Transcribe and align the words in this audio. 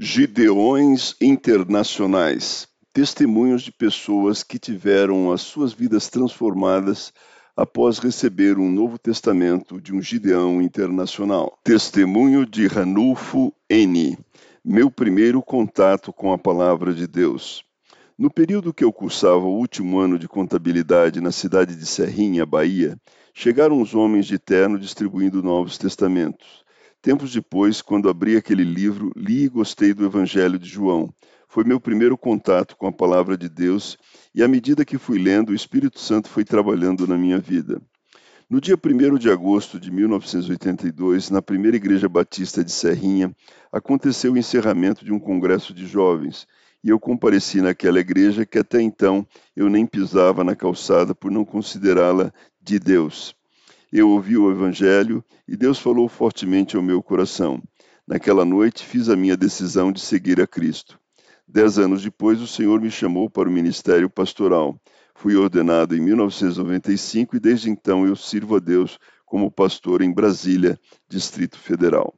Gideões 0.00 1.16
Internacionais 1.20 2.68
testemunhos 2.92 3.62
de 3.62 3.72
pessoas 3.72 4.44
que 4.44 4.56
tiveram 4.56 5.32
as 5.32 5.40
suas 5.40 5.72
vidas 5.72 6.08
transformadas 6.08 7.12
após 7.56 7.98
receber 7.98 8.60
um 8.60 8.70
Novo 8.70 8.96
Testamento 8.96 9.80
de 9.80 9.92
um 9.92 10.00
Gideão 10.00 10.62
internacional. 10.62 11.58
Testemunho 11.64 12.46
de 12.46 12.68
Ranulfo 12.68 13.52
N. 13.68 14.16
Meu 14.64 14.88
primeiro 14.88 15.42
contato 15.42 16.12
com 16.12 16.32
a 16.32 16.38
Palavra 16.38 16.94
de 16.94 17.08
Deus. 17.08 17.64
No 18.16 18.30
período 18.30 18.72
que 18.72 18.84
eu 18.84 18.92
cursava 18.92 19.46
o 19.46 19.58
último 19.58 19.98
ano 19.98 20.16
de 20.16 20.28
contabilidade 20.28 21.20
na 21.20 21.32
cidade 21.32 21.74
de 21.74 21.86
Serrinha, 21.86 22.46
Bahia, 22.46 22.96
chegaram 23.34 23.82
os 23.82 23.96
homens 23.96 24.26
de 24.26 24.38
terno 24.38 24.78
distribuindo 24.78 25.42
Novos 25.42 25.76
Testamentos. 25.76 26.67
Tempos 27.00 27.32
depois, 27.32 27.80
quando 27.80 28.08
abri 28.08 28.36
aquele 28.36 28.64
livro, 28.64 29.12
li 29.16 29.44
e 29.44 29.48
gostei 29.48 29.94
do 29.94 30.04
Evangelho 30.04 30.58
de 30.58 30.68
João. 30.68 31.08
Foi 31.48 31.64
meu 31.64 31.80
primeiro 31.80 32.18
contato 32.18 32.76
com 32.76 32.86
a 32.86 32.92
palavra 32.92 33.36
de 33.36 33.48
Deus 33.48 33.96
e, 34.34 34.42
à 34.42 34.48
medida 34.48 34.84
que 34.84 34.98
fui 34.98 35.18
lendo, 35.18 35.50
o 35.50 35.54
Espírito 35.54 36.00
Santo 36.00 36.28
foi 36.28 36.44
trabalhando 36.44 37.06
na 37.06 37.16
minha 37.16 37.38
vida. 37.38 37.80
No 38.50 38.60
dia 38.60 38.76
1 38.76 39.16
de 39.16 39.30
agosto 39.30 39.78
de 39.78 39.90
1982, 39.90 41.30
na 41.30 41.40
primeira 41.40 41.76
Igreja 41.76 42.08
Batista 42.08 42.64
de 42.64 42.72
Serrinha, 42.72 43.34
aconteceu 43.70 44.32
o 44.32 44.38
encerramento 44.38 45.04
de 45.04 45.12
um 45.12 45.20
congresso 45.20 45.72
de 45.72 45.86
jovens 45.86 46.46
e 46.82 46.88
eu 46.88 46.98
compareci 46.98 47.60
naquela 47.60 48.00
igreja 48.00 48.46
que 48.46 48.58
até 48.58 48.80
então 48.80 49.26
eu 49.54 49.68
nem 49.68 49.86
pisava 49.86 50.44
na 50.44 50.56
calçada 50.56 51.14
por 51.14 51.30
não 51.30 51.44
considerá-la 51.44 52.32
de 52.60 52.78
Deus. 52.78 53.37
Eu 53.90 54.10
ouvi 54.10 54.36
o 54.36 54.50
Evangelho 54.50 55.24
e 55.46 55.56
Deus 55.56 55.78
falou 55.78 56.08
fortemente 56.08 56.76
ao 56.76 56.82
meu 56.82 57.02
coração. 57.02 57.62
Naquela 58.06 58.44
noite 58.44 58.84
fiz 58.84 59.08
a 59.08 59.16
minha 59.16 59.34
decisão 59.34 59.90
de 59.90 60.00
seguir 60.00 60.40
a 60.42 60.46
Cristo. 60.46 61.00
Dez 61.46 61.78
anos 61.78 62.02
depois, 62.02 62.42
o 62.42 62.46
Senhor 62.46 62.82
me 62.82 62.90
chamou 62.90 63.30
para 63.30 63.48
o 63.48 63.52
ministério 63.52 64.10
pastoral. 64.10 64.78
Fui 65.14 65.34
ordenado 65.36 65.96
em 65.96 66.00
1995 66.00 67.36
e 67.36 67.40
desde 67.40 67.70
então 67.70 68.06
eu 68.06 68.14
sirvo 68.14 68.56
a 68.56 68.58
Deus 68.58 68.98
como 69.24 69.50
pastor 69.50 70.02
em 70.02 70.12
Brasília, 70.12 70.78
Distrito 71.08 71.58
Federal. 71.58 72.14